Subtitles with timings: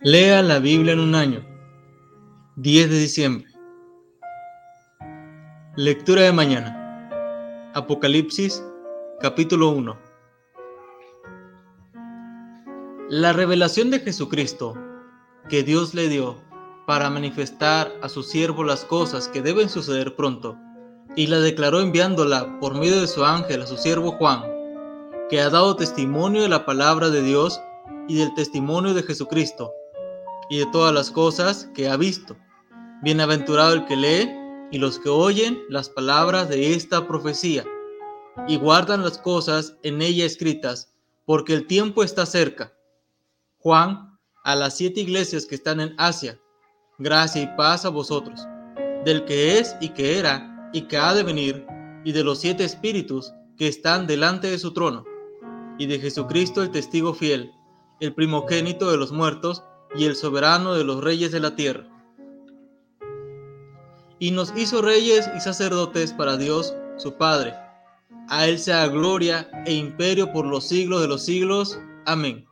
[0.00, 1.44] Lea la Biblia en un año.
[2.54, 3.48] 10 de diciembre.
[5.74, 7.72] Lectura de mañana.
[7.74, 8.62] Apocalipsis,
[9.20, 9.98] capítulo 1.
[13.08, 14.78] La revelación de Jesucristo
[15.48, 16.36] que Dios le dio
[16.86, 20.56] para manifestar a su siervo las cosas que deben suceder pronto,
[21.16, 24.44] y la declaró enviándola por medio de su ángel a su siervo Juan,
[25.28, 27.60] que ha dado testimonio de la palabra de Dios
[28.06, 29.72] y del testimonio de Jesucristo
[30.50, 32.36] y de todas las cosas que ha visto.
[33.02, 34.30] Bienaventurado el que lee
[34.70, 37.64] y los que oyen las palabras de esta profecía
[38.46, 40.92] y guardan las cosas en ella escritas,
[41.24, 42.72] porque el tiempo está cerca.
[43.58, 46.38] Juan, a las siete iglesias que están en Asia,
[46.98, 48.46] gracia y paz a vosotros,
[49.04, 51.66] del que es y que era y que ha de venir,
[52.04, 55.04] y de los siete espíritus que están delante de su trono,
[55.78, 57.52] y de Jesucristo el testigo fiel,
[58.00, 61.86] el primogénito de los muertos, y el soberano de los reyes de la tierra.
[64.18, 67.54] Y nos hizo reyes y sacerdotes para Dios, su Padre.
[68.28, 71.78] A Él sea gloria e imperio por los siglos de los siglos.
[72.04, 72.46] Amén.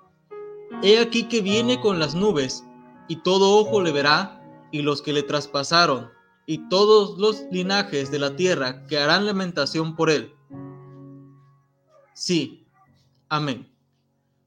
[0.82, 2.64] He aquí que viene con las nubes,
[3.08, 4.42] y todo ojo le verá,
[4.72, 6.10] y los que le traspasaron,
[6.46, 10.32] y todos los linajes de la tierra que harán lamentación por Él.
[12.14, 12.66] Sí,
[13.28, 13.70] amén.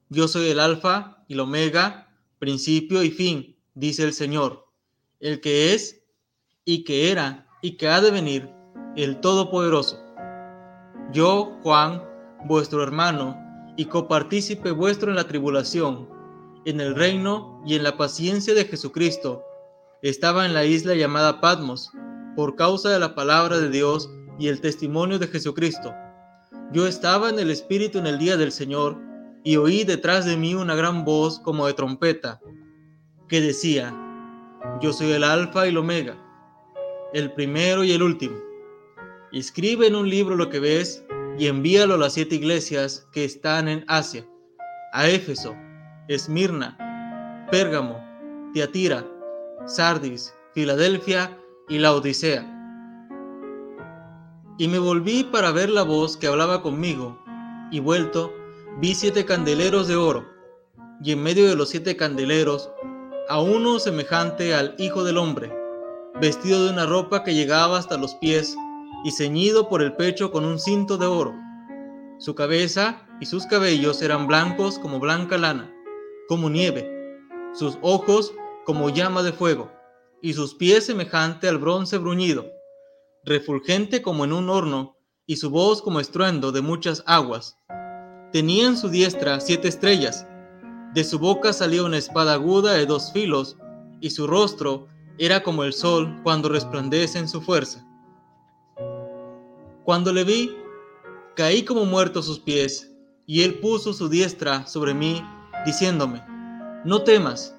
[0.08, 2.09] Yo soy el Alfa y el Omega,
[2.40, 4.66] principio y fin, dice el Señor,
[5.20, 6.02] el que es
[6.64, 8.50] y que era y que ha de venir,
[8.96, 10.02] el Todopoderoso.
[11.12, 12.02] Yo, Juan,
[12.46, 13.36] vuestro hermano,
[13.76, 16.08] y copartícipe vuestro en la tribulación,
[16.64, 19.44] en el reino y en la paciencia de Jesucristo,
[20.02, 21.92] estaba en la isla llamada Patmos,
[22.36, 25.92] por causa de la palabra de Dios y el testimonio de Jesucristo.
[26.72, 28.96] Yo estaba en el Espíritu en el día del Señor,
[29.44, 32.40] y oí detrás de mí una gran voz como de trompeta,
[33.28, 33.94] que decía,
[34.80, 36.16] Yo soy el Alfa y el Omega,
[37.12, 38.36] el primero y el último.
[39.32, 41.04] Escribe en un libro lo que ves
[41.38, 44.26] y envíalo a las siete iglesias que están en Asia,
[44.92, 45.54] a Éfeso,
[46.08, 46.76] Esmirna,
[47.50, 48.04] Pérgamo,
[48.52, 49.06] Tiatira,
[49.66, 52.44] Sardis, Filadelfia y la Odisea.
[54.58, 57.18] Y me volví para ver la voz que hablaba conmigo,
[57.70, 58.34] y vuelto,
[58.78, 60.26] vi siete candeleros de oro,
[61.02, 62.70] y en medio de los siete candeleros,
[63.28, 65.52] a uno semejante al Hijo del Hombre,
[66.20, 68.56] vestido de una ropa que llegaba hasta los pies
[69.04, 71.34] y ceñido por el pecho con un cinto de oro.
[72.18, 75.74] Su cabeza y sus cabellos eran blancos como blanca lana,
[76.28, 77.18] como nieve,
[77.54, 79.72] sus ojos como llama de fuego,
[80.22, 82.46] y sus pies semejante al bronce bruñido,
[83.24, 87.56] refulgente como en un horno, y su voz como estruendo de muchas aguas.
[88.32, 90.24] Tenía en su diestra siete estrellas.
[90.94, 93.56] De su boca salía una espada aguda de dos filos,
[94.00, 94.86] y su rostro
[95.18, 97.84] era como el sol cuando resplandece en su fuerza.
[99.84, 100.56] Cuando le vi,
[101.34, 102.92] caí como muerto a sus pies,
[103.26, 105.24] y él puso su diestra sobre mí,
[105.66, 106.22] diciéndome,
[106.84, 107.56] No temas,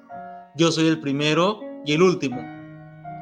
[0.56, 2.40] yo soy el primero y el último,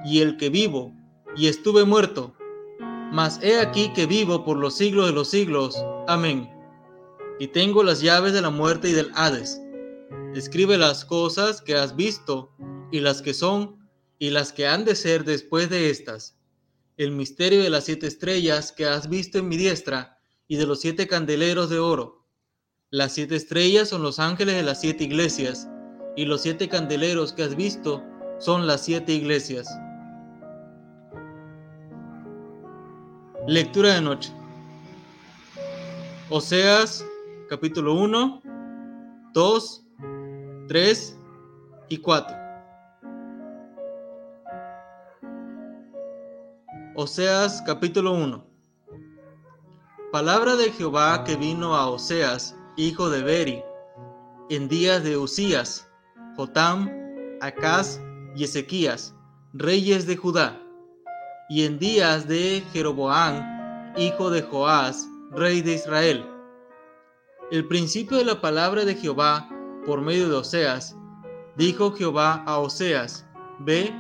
[0.05, 0.94] y el que vivo,
[1.37, 2.32] y estuve muerto,
[3.12, 5.77] mas he aquí que vivo por los siglos de los siglos.
[6.06, 6.59] Amén
[7.40, 9.58] y tengo las llaves de la muerte y del Hades.
[10.34, 12.54] Escribe las cosas que has visto
[12.92, 16.36] y las que son y las que han de ser después de estas.
[16.98, 20.82] El misterio de las siete estrellas que has visto en mi diestra y de los
[20.82, 22.26] siete candeleros de oro.
[22.90, 25.66] Las siete estrellas son los ángeles de las siete iglesias
[26.16, 28.04] y los siete candeleros que has visto
[28.38, 29.66] son las siete iglesias.
[33.46, 34.30] Lectura de noche.
[36.28, 37.02] Oseas
[37.50, 38.43] capítulo 1,
[39.34, 39.87] 2,
[40.69, 41.19] 3
[41.88, 42.37] y 4.
[46.94, 48.47] Oseas capítulo 1.
[50.12, 53.64] Palabra de Jehová que vino a Oseas, hijo de Beri,
[54.49, 55.91] en días de Usías,
[56.37, 56.88] Jotam,
[57.41, 58.00] Acaz
[58.37, 59.12] y Ezequías,
[59.55, 60.56] reyes de Judá,
[61.49, 63.43] y en días de Jeroboam,
[63.96, 66.30] hijo de Joás, rey de Israel
[67.50, 69.49] el principio de la palabra de Jehová
[69.85, 70.97] por medio de Oseas.
[71.56, 73.26] Dijo Jehová a Oseas,
[73.58, 73.93] Ve,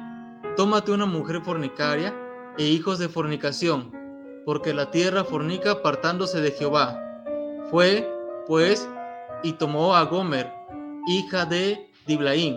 [0.56, 2.14] tómate una mujer fornicaria
[2.58, 3.92] e hijos de fornicación,
[4.46, 7.02] porque la tierra fornica apartándose de Jehová.
[7.70, 8.08] Fue,
[8.46, 8.88] pues,
[9.42, 10.52] y tomó a Gomer,
[11.08, 12.56] hija de Diblaín,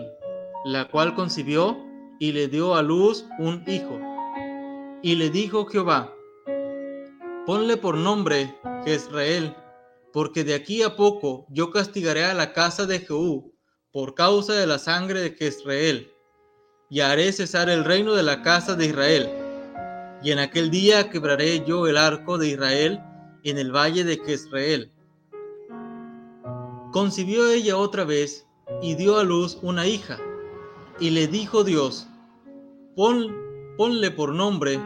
[0.64, 1.76] la cual concibió
[2.20, 3.98] y le dio a luz un hijo.
[5.02, 6.12] Y le dijo Jehová,
[7.46, 8.54] Ponle por nombre
[8.84, 9.54] Jezreel,
[10.14, 13.52] porque de aquí a poco yo castigaré a la casa de Jehú
[13.90, 16.08] por causa de la sangre de Jezreel,
[16.88, 19.28] y haré cesar el reino de la casa de Israel.
[20.22, 23.00] Y en aquel día quebraré yo el arco de Israel
[23.42, 24.92] en el valle de Jezreel.
[26.92, 28.46] Concibió ella otra vez
[28.82, 30.20] y dio a luz una hija,
[31.00, 32.06] y le dijo Dios,
[32.94, 33.36] Pon,
[33.76, 34.78] ponle por nombre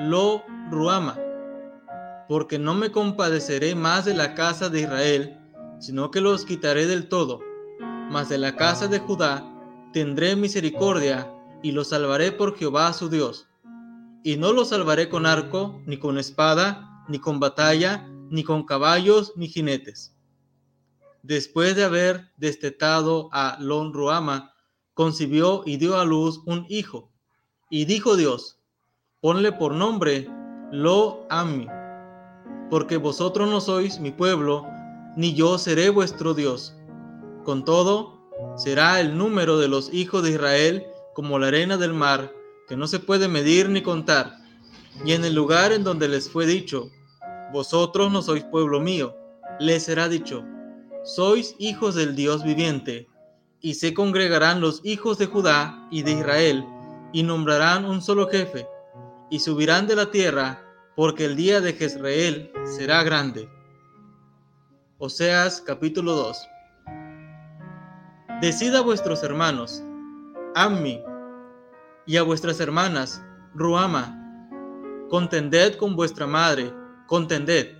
[0.00, 1.18] Lo Ruama,
[2.28, 5.38] porque no me compadeceré más de la casa de Israel,
[5.78, 7.40] sino que los quitaré del todo,
[8.10, 9.50] mas de la casa de Judá
[9.92, 11.30] tendré misericordia
[11.62, 13.48] y los salvaré por Jehová su Dios.
[14.22, 19.32] Y no los salvaré con arco, ni con espada, ni con batalla, ni con caballos,
[19.36, 20.16] ni jinetes.
[21.22, 24.54] Después de haber destetado a Lon Ruama,
[24.94, 27.12] concibió y dio a luz un hijo.
[27.70, 28.60] Y dijo Dios,
[29.20, 30.28] ponle por nombre
[30.70, 31.66] Lo Ami,
[32.74, 34.66] porque vosotros no sois mi pueblo,
[35.16, 36.74] ni yo seré vuestro Dios.
[37.44, 38.18] Con todo,
[38.56, 40.84] será el número de los hijos de Israel
[41.14, 42.32] como la arena del mar,
[42.66, 44.38] que no se puede medir ni contar.
[45.04, 46.90] Y en el lugar en donde les fue dicho,
[47.52, 49.14] vosotros no sois pueblo mío,
[49.60, 50.44] les será dicho,
[51.04, 53.06] sois hijos del Dios viviente,
[53.60, 56.66] y se congregarán los hijos de Judá y de Israel,
[57.12, 58.66] y nombrarán un solo jefe,
[59.30, 60.64] y subirán de la tierra,
[60.96, 63.48] porque el día de Jezreel será grande.
[64.98, 66.48] Oseas capítulo 2
[68.40, 69.82] Decid a vuestros hermanos,
[70.54, 71.02] Ammi,
[72.06, 73.22] y a vuestras hermanas,
[73.54, 74.20] Ruama,
[75.08, 76.72] contended con vuestra madre,
[77.06, 77.76] contended,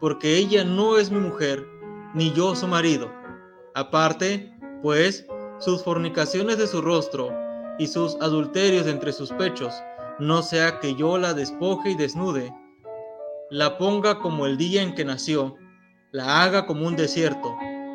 [0.00, 1.66] porque ella no es mi mujer,
[2.14, 3.10] ni yo su marido.
[3.74, 5.26] Aparte, pues,
[5.58, 7.32] sus fornicaciones de su rostro
[7.78, 9.72] y sus adulterios entre sus pechos,
[10.22, 12.54] no sea que yo la despoje y desnude,
[13.50, 15.56] la ponga como el día en que nació,
[16.12, 17.54] la haga como un desierto,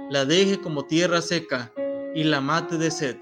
[0.10, 1.72] la deje como tierra seca,
[2.14, 3.18] y la mate de sed.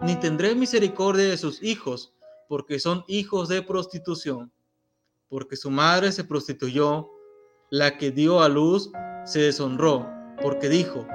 [0.00, 2.12] Ni tendré misericordia de sus hijos,
[2.48, 4.52] porque son hijos de prostitución,
[5.28, 7.08] porque su madre se prostituyó,
[7.70, 8.90] la que dio a luz
[9.24, 10.06] se deshonró,
[10.42, 11.06] porque dijo,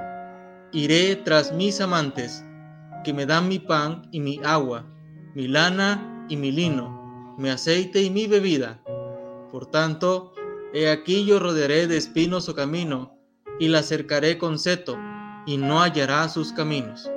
[0.72, 2.44] iré tras mis amantes,
[3.04, 4.84] que me dan mi pan y mi agua,
[5.34, 7.03] mi lana y mi lino,
[7.36, 8.80] mi aceite y mi bebida.
[9.50, 10.32] Por tanto,
[10.72, 13.16] he aquí yo rodearé de espinos su camino,
[13.58, 14.96] y la cercaré con seto,
[15.46, 17.10] y no hallará sus caminos.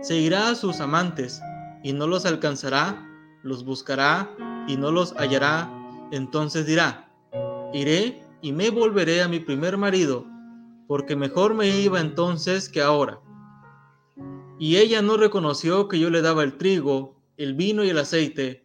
[0.00, 1.40] Seguirá a sus amantes
[1.82, 3.08] y no los alcanzará,
[3.42, 4.30] los buscará
[4.68, 5.70] y no los hallará,
[6.10, 7.10] entonces dirá,
[7.72, 10.26] iré y me volveré a mi primer marido,
[10.86, 13.20] porque mejor me iba entonces que ahora.
[14.58, 18.64] Y ella no reconoció que yo le daba el trigo, el vino y el aceite,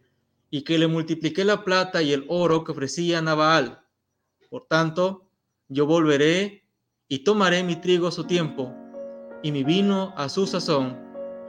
[0.50, 3.84] y que le multipliqué la plata y el oro que ofrecía a Nabaal.
[4.48, 5.30] Por tanto,
[5.68, 6.64] yo volveré
[7.08, 8.74] y tomaré mi trigo a su tiempo,
[9.42, 10.98] y mi vino a su sazón,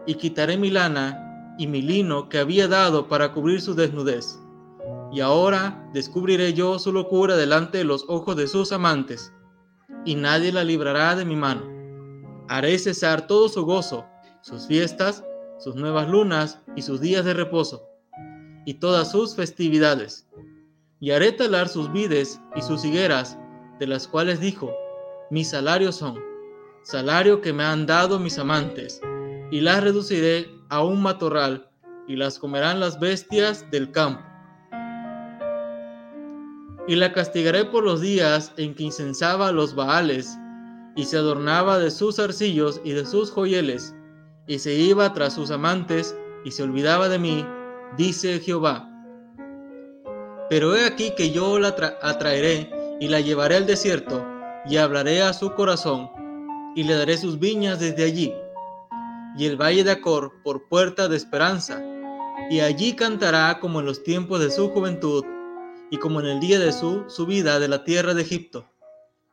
[0.06, 4.40] y quitaré mi lana y mi lino que había dado para cubrir su desnudez.
[5.12, 9.34] Y ahora descubriré yo su locura delante de los ojos de sus amantes,
[10.06, 11.64] y nadie la librará de mi mano.
[12.48, 14.06] Haré cesar todo su gozo,
[14.42, 15.24] sus fiestas,
[15.62, 17.88] sus nuevas lunas y sus días de reposo,
[18.66, 20.28] y todas sus festividades.
[21.00, 23.38] Y haré talar sus vides y sus higueras,
[23.80, 24.74] de las cuales dijo,
[25.30, 26.20] mis salarios son,
[26.84, 29.02] salario que me han dado mis amantes,
[29.52, 31.70] y las reduciré a un matorral,
[32.08, 34.24] y las comerán las bestias del campo.
[36.88, 40.36] Y la castigaré por los días en que incensaba los baales,
[40.96, 43.96] y se adornaba de sus arcillos y de sus joyeles,
[44.52, 47.48] y se iba tras sus amantes, y se olvidaba de mí,
[47.96, 48.86] dice Jehová.
[50.50, 54.28] Pero he aquí que yo la atraeré y la llevaré al desierto,
[54.66, 56.12] y hablaré a su corazón,
[56.76, 58.34] y le daré sus viñas desde allí,
[59.38, 61.82] y el valle de Acor por puerta de esperanza,
[62.50, 65.24] y allí cantará como en los tiempos de su juventud,
[65.90, 68.66] y como en el día de su subida de la tierra de Egipto.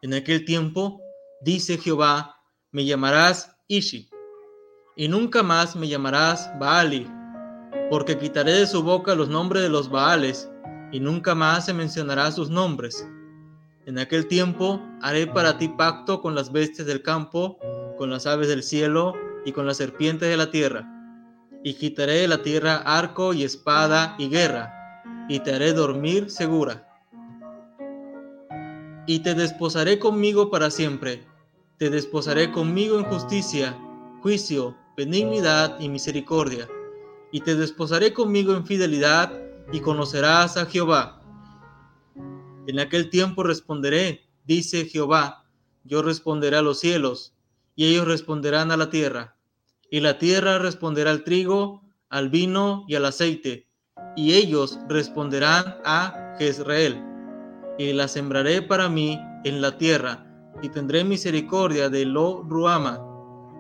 [0.00, 1.00] En aquel tiempo,
[1.40, 2.36] dice Jehová,
[2.70, 4.08] me llamarás Ishi,
[4.98, 7.10] y nunca más me llamarás Baali,
[7.88, 10.50] porque quitaré de su boca los nombres de los Baales,
[10.92, 13.06] y nunca más se mencionará sus nombres
[13.88, 17.58] en aquel tiempo haré para ti pacto con las bestias del campo,
[17.96, 19.14] con las aves del cielo
[19.46, 20.86] y con las serpientes de la tierra.
[21.64, 26.86] Y quitaré de la tierra arco y espada y guerra, y te haré dormir segura.
[29.06, 31.24] Y te desposaré conmigo para siempre,
[31.78, 33.74] te desposaré conmigo en justicia,
[34.20, 36.68] juicio, benignidad y misericordia,
[37.32, 39.32] y te desposaré conmigo en fidelidad,
[39.72, 41.18] y conocerás a Jehová
[42.68, 45.46] en aquel tiempo responderé, dice Jehová,
[45.84, 47.34] yo responderé a los cielos,
[47.74, 49.38] y ellos responderán a la tierra.
[49.90, 53.70] Y la tierra responderá al trigo, al vino y al aceite,
[54.16, 57.02] y ellos responderán a Jezreel.
[57.78, 60.26] Y la sembraré para mí en la tierra,
[60.60, 63.02] y tendré misericordia de Lo Ruama,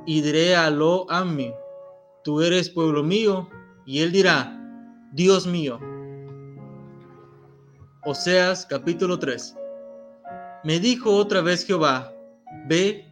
[0.08, 1.06] y diré a Lo
[2.24, 3.46] tú eres pueblo mío,
[3.84, 4.58] y él dirá,
[5.12, 5.78] Dios mío.
[8.06, 9.54] Oseas capítulo 3
[10.64, 12.10] Me dijo otra vez Jehová,
[12.66, 13.06] ve,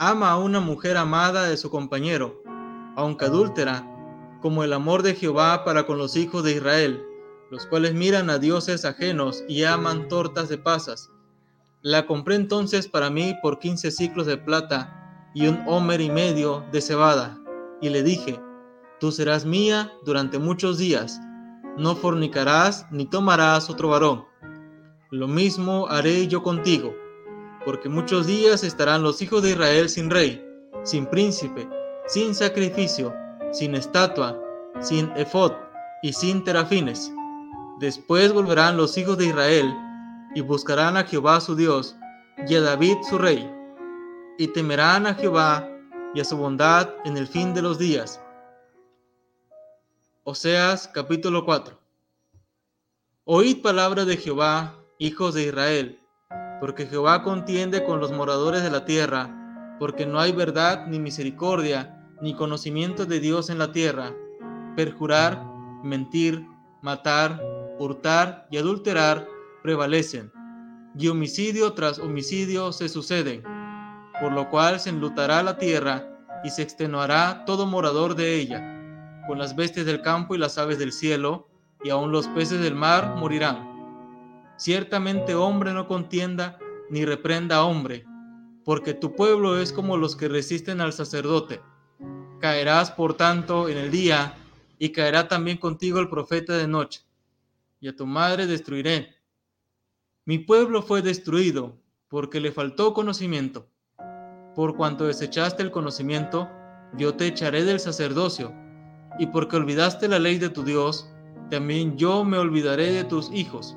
[0.00, 2.42] ama a una mujer amada de su compañero,
[2.96, 3.88] aunque adúltera,
[4.40, 7.04] como el amor de Jehová para con los hijos de Israel,
[7.52, 11.08] los cuales miran a dioses ajenos y aman tortas de pasas.
[11.82, 14.98] La compré entonces para mí por quince ciclos de plata
[15.34, 17.38] y un homer y medio de cebada,
[17.80, 18.40] y le dije,
[19.02, 21.20] Tú serás mía durante muchos días,
[21.76, 24.24] no fornicarás ni tomarás otro varón.
[25.10, 26.94] Lo mismo haré yo contigo,
[27.64, 30.40] porque muchos días estarán los hijos de Israel sin rey,
[30.84, 31.68] sin príncipe,
[32.06, 33.12] sin sacrificio,
[33.50, 34.40] sin estatua,
[34.80, 35.52] sin efod
[36.02, 37.12] y sin terafines.
[37.80, 39.74] Después volverán los hijos de Israel
[40.34, 41.96] y buscarán a Jehová su Dios
[42.46, 43.50] y a David su rey,
[44.42, 45.70] y temerán a Jehová
[46.14, 48.20] y a su bondad en el fin de los días.
[50.24, 51.78] Oseas capítulo 4
[53.22, 56.00] Oíd palabra de Jehová, hijos de Israel,
[56.58, 62.04] porque Jehová contiende con los moradores de la tierra, porque no hay verdad ni misericordia
[62.20, 64.12] ni conocimiento de Dios en la tierra.
[64.74, 65.40] Perjurar,
[65.84, 66.44] mentir,
[66.82, 67.40] matar,
[67.78, 69.28] hurtar y adulterar
[69.62, 70.32] prevalecen,
[70.98, 73.51] y homicidio tras homicidio se suceden,
[74.20, 76.08] por lo cual se enlutará la tierra
[76.44, 78.72] y se extenuará todo morador de ella
[79.26, 81.48] con las bestias del campo y las aves del cielo,
[81.84, 83.68] y aun los peces del mar morirán.
[84.56, 86.58] Ciertamente hombre no contienda
[86.90, 88.04] ni reprenda a hombre,
[88.64, 91.60] porque tu pueblo es como los que resisten al sacerdote.
[92.40, 94.34] Caerás, por tanto, en el día,
[94.78, 97.02] y caerá también contigo el profeta de noche,
[97.80, 99.16] y a tu madre destruiré.
[100.24, 101.76] Mi pueblo fue destruido,
[102.08, 103.68] porque le faltó conocimiento.
[104.54, 106.48] Por cuanto desechaste el conocimiento,
[106.94, 108.52] yo te echaré del sacerdocio
[109.18, 111.10] y porque olvidaste la ley de tu Dios,
[111.50, 113.76] también yo me olvidaré de tus hijos.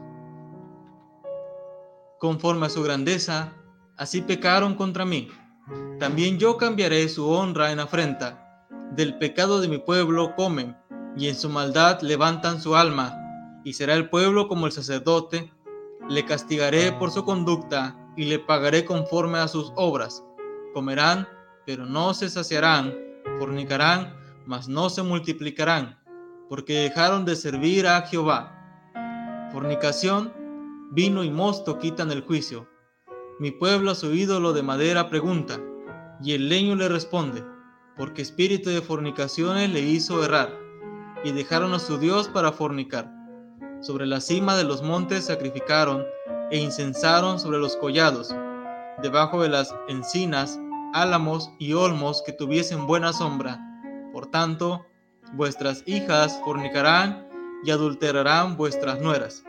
[2.19, 3.53] Conforme a su grandeza,
[3.97, 5.29] así pecaron contra mí.
[5.99, 8.67] También yo cambiaré su honra en afrenta.
[8.95, 10.77] Del pecado de mi pueblo comen,
[11.17, 13.15] y en su maldad levantan su alma,
[13.63, 15.51] y será el pueblo como el sacerdote.
[16.09, 20.24] Le castigaré por su conducta, y le pagaré conforme a sus obras.
[20.75, 21.25] Comerán,
[21.65, 22.93] pero no se saciarán,
[23.39, 24.13] fornicarán,
[24.45, 25.97] mas no se multiplicarán,
[26.49, 28.51] porque dejaron de servir a Jehová.
[29.53, 30.33] Fornicación,
[30.91, 32.67] vino y mosto quitan el juicio.
[33.39, 35.61] Mi pueblo a su ídolo de madera pregunta,
[36.21, 37.41] y el leño le responde,
[37.95, 40.59] porque espíritu de fornicaciones le hizo errar,
[41.23, 43.09] y dejaron a su Dios para fornicar.
[43.79, 46.03] Sobre la cima de los montes sacrificaron,
[46.51, 48.35] e incensaron sobre los collados,
[49.01, 50.59] debajo de las encinas,
[50.95, 53.59] álamos y olmos que tuviesen buena sombra,
[54.13, 54.85] por tanto,
[55.33, 57.27] vuestras hijas fornicarán
[57.65, 59.43] y adulterarán vuestras nueras.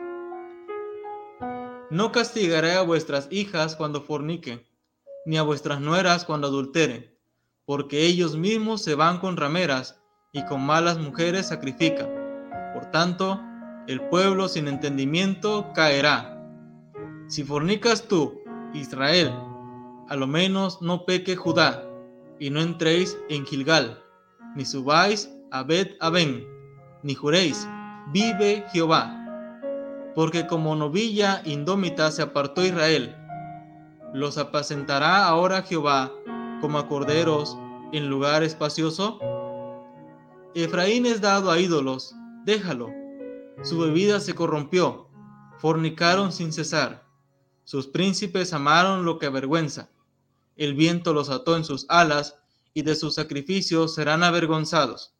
[1.89, 4.61] No castigaré a vuestras hijas cuando forniquen,
[5.25, 7.15] ni a vuestras nueras cuando adulteren,
[7.65, 10.01] porque ellos mismos se van con rameras
[10.33, 12.09] y con malas mujeres sacrifican.
[12.73, 13.41] Por tanto,
[13.87, 16.43] el pueblo sin entendimiento caerá.
[17.29, 18.41] Si fornicas tú,
[18.73, 19.33] Israel,
[20.09, 21.83] a lo menos no peque Judá,
[22.39, 24.03] y no entréis en Gilgal
[24.57, 26.47] ni subáis a Bet Aben,
[27.03, 27.67] ni juréis,
[28.11, 29.13] vive Jehová.
[30.15, 33.15] Porque como novilla indómita se apartó Israel,
[34.15, 36.11] los apacentará ahora Jehová
[36.59, 37.55] como a corderos
[37.91, 39.19] en lugar espacioso.
[40.55, 42.89] Efraín es dado a ídolos, déjalo.
[43.61, 45.07] Su bebida se corrompió,
[45.59, 47.05] fornicaron sin cesar.
[47.63, 49.89] Sus príncipes amaron lo que avergüenza.
[50.57, 52.35] El viento los ató en sus alas
[52.73, 55.13] y de sus sacrificios serán avergonzados.